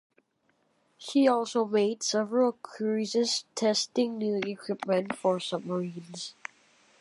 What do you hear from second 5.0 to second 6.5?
for submarines.